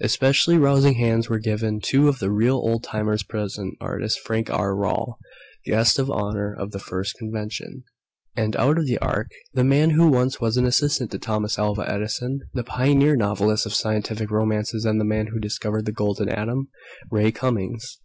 [0.00, 4.74] Especially rousing hands were given two of the real old timers present, artist Frank R.
[4.74, 5.18] Paul
[5.66, 7.84] (Guest of Honor of the first Convention),
[8.34, 11.84] and out of the Ark the man who once was an assistant to Thomas Alva
[11.86, 16.68] Edison, the pioneer novelist of scientific romances and the man who discovered the Golden Atom
[17.10, 17.98] Ray Cummings.